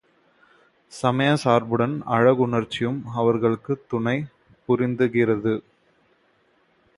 [0.91, 4.15] சமயச் சார்புடன் அழகுணர்ச்சியும் அவர்களுக்குத் துணை
[4.67, 5.53] புரிந்திருக்கிறது.